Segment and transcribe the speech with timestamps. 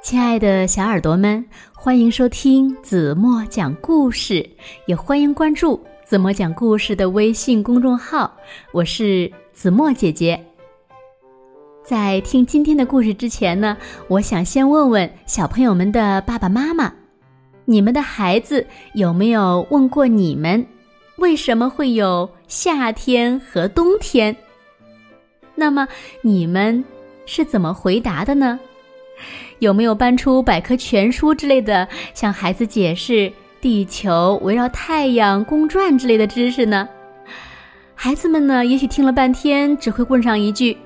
[0.00, 4.48] 亲爱的小耳朵们，欢迎收听子墨讲故事，
[4.86, 8.32] 也欢迎关注子墨讲故事的微信公众号。
[8.72, 10.40] 我是子墨姐姐。
[11.84, 13.76] 在听今天的故事之前呢，
[14.06, 16.92] 我想先问问小朋友们的爸爸妈妈：
[17.64, 20.64] 你们的孩子有没有问过你们，
[21.16, 24.34] 为什么会有夏天和冬天？
[25.56, 25.88] 那么
[26.22, 26.82] 你们
[27.26, 28.58] 是怎么回答的呢？
[29.58, 36.88] 有没有搬出百科全书之类的，向孩子解释地球围绕太阳公转之类的知识呢？
[37.94, 40.76] 孩子们呢，也许听了半天，只会问上一句：“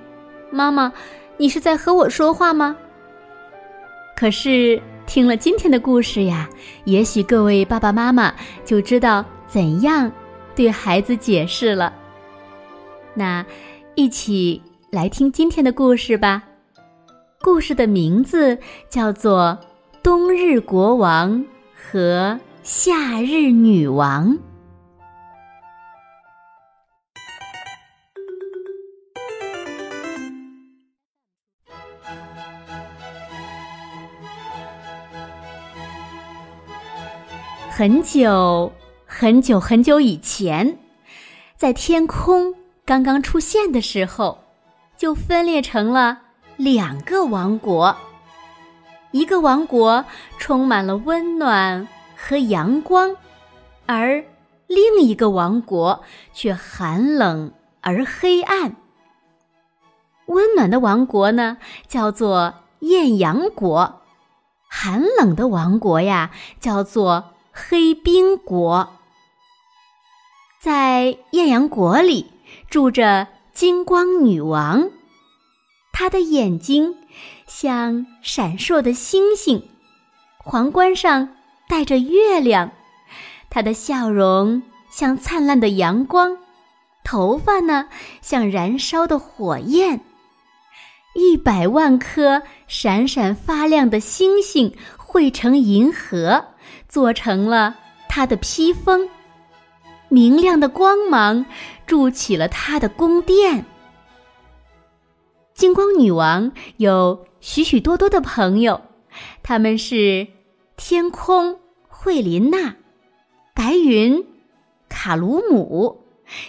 [0.51, 0.91] 妈妈，
[1.37, 2.75] 你是在和我说话吗？”
[4.16, 6.49] 可是听了今天的故事呀，
[6.85, 8.33] 也许各位爸爸妈妈
[8.65, 10.11] 就知道怎样
[10.55, 11.93] 对孩子解释了。
[13.13, 13.45] 那，
[13.95, 16.43] 一起来听今天的故事吧。
[17.43, 18.57] 故事的名字
[18.88, 19.59] 叫做
[20.01, 24.30] 《冬日国王和夏日女王》。
[37.68, 38.71] 很久
[39.04, 40.79] 很久很久以前，
[41.56, 44.38] 在天空刚刚出现的时候，
[44.96, 46.21] 就分裂成了。
[46.57, 47.97] 两个王国，
[49.11, 50.05] 一个王国
[50.39, 53.17] 充满了温暖和阳光，
[53.87, 54.25] 而
[54.67, 58.77] 另一个王国却寒冷而黑暗。
[60.27, 61.57] 温暖的王国呢，
[61.89, 64.00] 叫做艳阳国；
[64.69, 66.31] 寒冷的王国呀，
[66.61, 68.89] 叫做黑冰国。
[70.61, 72.31] 在艳阳国里
[72.71, 74.91] 住着金光女王。
[75.93, 76.97] 他的眼睛
[77.47, 79.62] 像闪烁的星星，
[80.38, 81.28] 皇冠上
[81.69, 82.72] 带着月亮。
[83.50, 86.37] 他的笑容像灿烂的阳光，
[87.05, 87.89] 头发呢
[88.22, 90.00] 像燃烧的火焰。
[91.15, 96.43] 一百万颗闪闪发亮的星星汇成银河，
[96.88, 97.77] 做成了
[98.09, 99.06] 他的披风。
[100.09, 101.44] 明亮的光芒
[101.87, 103.67] 筑起了他的宫殿。
[105.62, 108.81] 金光女王有许许多多的朋友，
[109.45, 110.27] 他们是
[110.77, 111.56] 天空
[111.87, 112.75] 惠琳娜、
[113.55, 114.27] 白云
[114.89, 116.00] 卡鲁姆、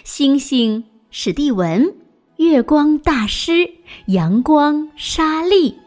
[0.02, 0.82] 星星
[1.12, 1.94] 史蒂文、
[2.38, 3.70] 月光大师
[4.06, 5.78] 阳光莎莉。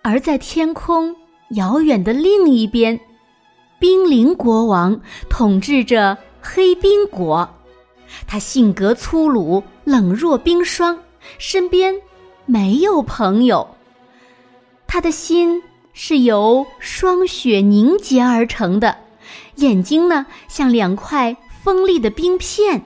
[0.00, 1.14] 而在天空
[1.50, 2.98] 遥远的另一边，
[3.78, 4.98] 冰凌国王
[5.28, 7.46] 统治着黑冰国，
[8.26, 10.98] 他性格粗鲁、冷若冰霜，
[11.36, 11.94] 身边。
[12.46, 13.76] 没有朋友，
[14.86, 15.62] 他的心
[15.94, 18.98] 是由霜雪凝结而成的，
[19.56, 22.82] 眼睛呢像两块锋利的冰片，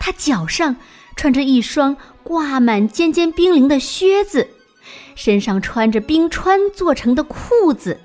[0.00, 0.76] 他脚上
[1.14, 4.48] 穿着一双挂满尖尖冰凌的靴子，
[5.14, 8.00] 身上穿着冰川做成的裤子，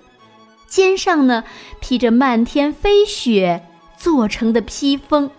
[0.67, 1.45] 肩上呢
[1.79, 3.65] 披着漫天飞雪
[3.97, 5.31] 做成的披风。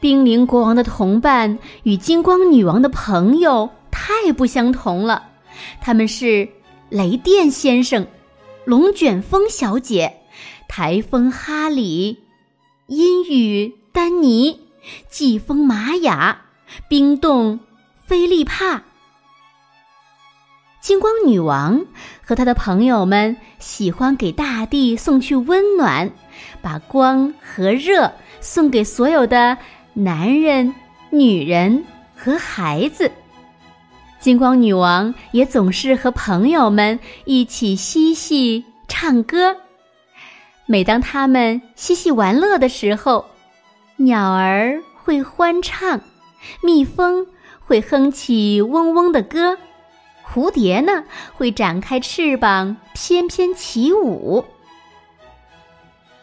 [0.00, 3.70] 冰凌国王的同伴与金光女王的朋友。
[4.08, 5.28] 太不相同了，
[5.82, 6.48] 他们是
[6.88, 8.06] 雷电先生、
[8.64, 10.22] 龙卷风小姐、
[10.66, 12.18] 台风哈里、
[12.86, 14.62] 阴雨丹尼、
[15.10, 16.40] 季风玛雅、
[16.88, 17.60] 冰冻
[18.06, 18.82] 菲利帕。
[20.80, 21.84] 金光女王
[22.24, 26.10] 和她的朋友们喜欢给大地送去温暖，
[26.62, 29.58] 把光和热送给所有的
[29.92, 30.74] 男人、
[31.10, 31.84] 女人
[32.16, 33.12] 和孩子。
[34.20, 39.56] 金光女王也总是和朋友们一起嬉戏唱歌。
[40.66, 43.24] 每当他们嬉戏玩乐的时候，
[43.96, 46.00] 鸟儿会欢唱，
[46.62, 47.26] 蜜蜂
[47.64, 49.56] 会哼起嗡嗡的歌，
[50.26, 51.04] 蝴蝶呢
[51.34, 54.44] 会展开翅膀翩翩起舞。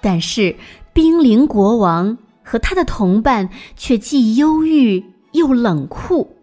[0.02, 0.56] 但是，
[0.92, 6.35] 冰凌国王和他的同伴却既忧郁又冷酷。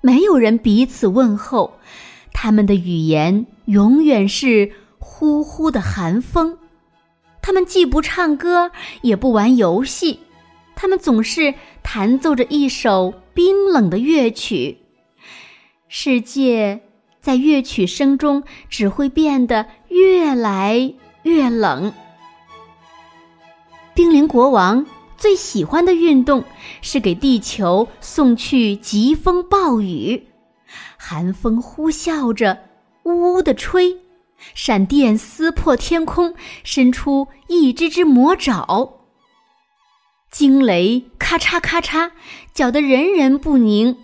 [0.00, 1.78] 没有人彼此问候，
[2.32, 6.56] 他们的语言永远是呼呼的寒风。
[7.42, 8.70] 他们既不唱歌，
[9.02, 10.20] 也不玩游戏，
[10.74, 14.78] 他们总是弹奏着一首冰冷的乐曲。
[15.88, 16.80] 世界
[17.20, 20.94] 在乐曲声中只会变得越来
[21.24, 21.92] 越冷。
[23.92, 24.86] 冰凌国王。
[25.20, 26.42] 最喜欢的运动
[26.80, 30.26] 是给地球送去疾风暴雨，
[30.96, 32.58] 寒风呼啸着，
[33.02, 33.98] 呜呜的吹，
[34.54, 36.34] 闪电撕破天空，
[36.64, 38.94] 伸出一只只魔爪。
[40.30, 42.12] 惊雷咔嚓咔嚓，
[42.54, 43.98] 搅得人人不宁。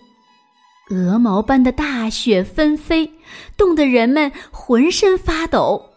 [0.91, 3.11] 鹅毛般的大雪纷飞，
[3.57, 5.93] 冻得人们浑身发抖。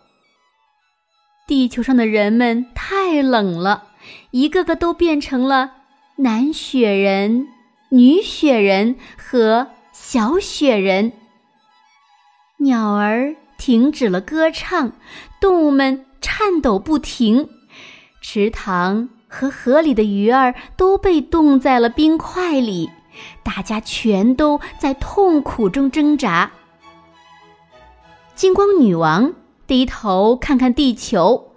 [1.45, 3.88] 地球上的人们太冷了，
[4.31, 5.71] 一个个都变成了
[6.17, 7.47] 男雪人、
[7.89, 11.11] 女雪人和小雪人。
[12.57, 14.93] 鸟儿停止了歌唱，
[15.39, 17.49] 动物们颤抖不停，
[18.21, 22.89] 池塘和河里的鱼儿都被冻在了冰块里，
[23.43, 26.51] 大家全都在痛苦中挣扎。
[28.35, 29.33] 金光女王。
[29.67, 31.53] 低头看看地球，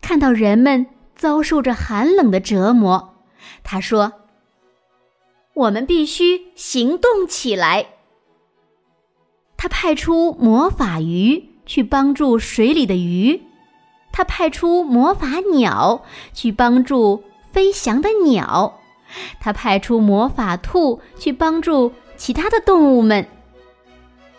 [0.00, 3.14] 看到人们遭受着寒冷的折磨，
[3.64, 4.12] 他说
[5.54, 7.86] ：“我们必须行动起来。”
[9.56, 13.42] 他派出魔法鱼去帮助水里的鱼，
[14.12, 16.04] 他派出魔法鸟
[16.34, 18.78] 去帮助飞翔的鸟，
[19.40, 23.26] 他派出魔法兔去帮助其他的动物们。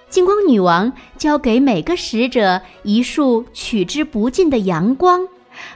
[0.10, 5.28] 金光女王交给每个使者一束取之不尽的阳光，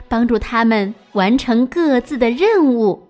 [0.08, 3.08] 帮助他们完成各自的任务。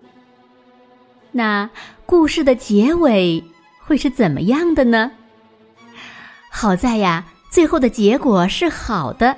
[1.31, 1.69] 那
[2.05, 3.43] 故事的结尾
[3.83, 5.11] 会是怎么样的呢？
[6.49, 9.35] 好在呀，最后的结果是好的。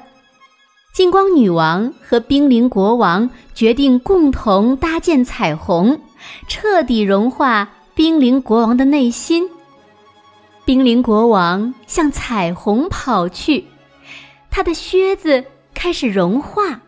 [0.93, 5.99] 金光女王和冰凌国王决定共同搭建彩虹，
[6.47, 9.49] 彻底融化冰凌国王的内心。
[10.63, 13.65] 冰凌国王向彩虹跑去，
[14.49, 15.43] 他的靴子
[15.73, 16.81] 开始融化，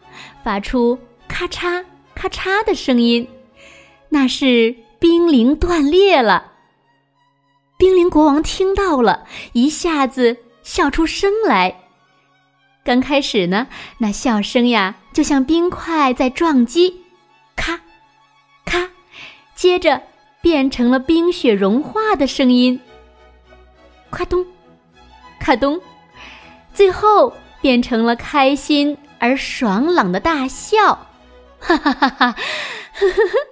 [0.48, 0.98] 发出
[1.28, 1.84] 咔嚓
[2.16, 3.28] 咔嚓的声音，
[4.08, 6.54] 那是冰凌断裂了。
[7.78, 11.78] 冰凌国王听到了，一下子笑出声来。
[12.86, 13.68] 刚开始呢，
[13.98, 17.04] 那笑声呀，就像冰块在撞击，
[17.58, 17.82] 咔，
[18.64, 18.90] 咔，
[19.54, 20.02] 接着
[20.40, 22.80] 变成了冰雪融化的声音。
[24.10, 24.46] 咔咚，
[25.42, 25.78] 咔咚，
[26.74, 31.08] 最后变成了开心而爽朗的大笑，
[31.60, 32.32] 哈哈哈哈！
[32.32, 33.48] 呵呵呵。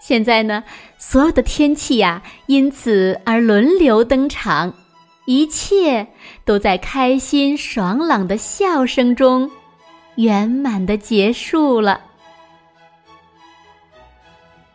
[0.00, 0.64] 现在呢，
[0.98, 4.74] 所有的天气呀，因此而轮流登场，
[5.24, 6.08] 一切
[6.44, 9.50] 都在开心爽朗的笑声中
[10.16, 12.02] 圆满的结束了。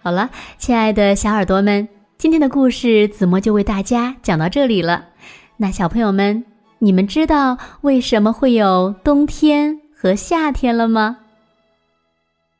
[0.02, 1.88] 好了，亲爱的小耳朵们。
[2.18, 5.06] 今天的故事，子墨就为大家讲到这里了。
[5.56, 6.44] 那小朋友们，
[6.81, 11.18] 你们知道为什么会有冬天和夏天了吗？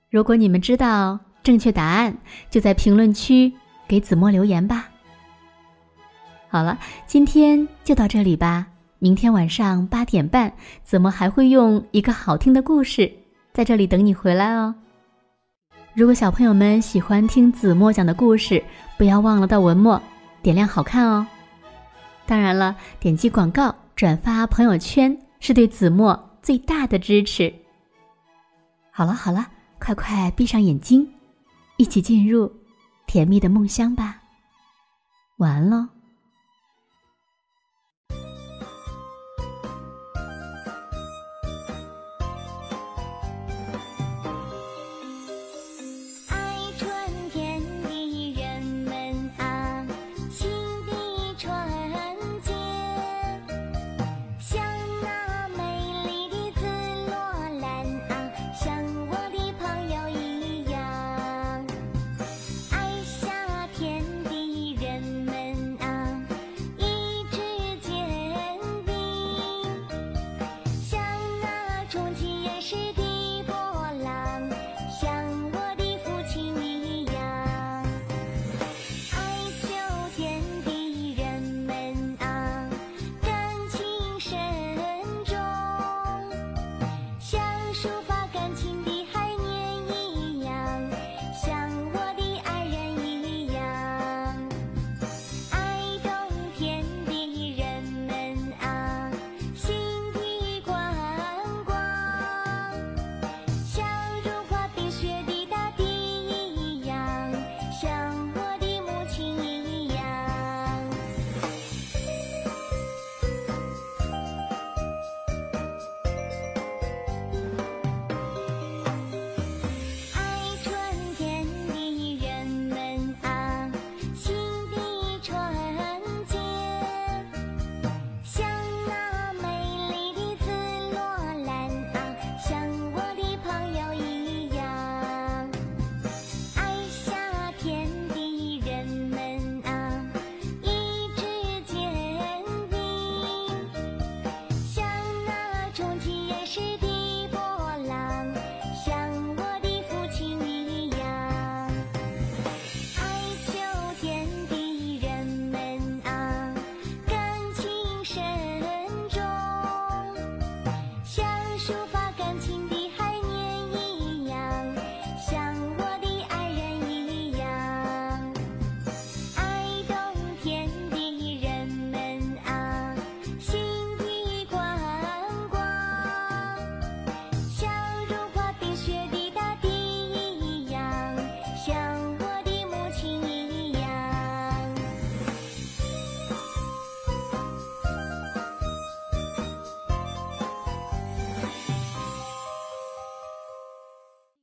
[0.10, 2.18] 如果你们知道正确答案，
[2.50, 3.52] 就在评论区
[3.88, 4.90] 给子墨留言吧。
[6.50, 6.78] 好了，
[7.08, 8.68] 今天就到这里吧。
[8.98, 10.52] 明天晚上八点半，
[10.84, 13.10] 子墨还会用一个好听的故事
[13.54, 14.76] 在这里等你回来哦。
[15.94, 18.62] 如果小朋友们喜欢听子墨讲的故事，
[18.98, 20.02] 不要忘了到文末
[20.42, 21.26] 点亮好看哦。
[22.26, 27.54] 当然了，点击广告、转发朋友圈是对子墨最大的支持。
[28.90, 29.46] 好了好了，
[29.78, 31.06] 快快闭上眼睛，
[31.76, 32.50] 一起进入
[33.08, 34.22] 甜蜜的梦乡吧。
[35.40, 35.99] 晚安喽。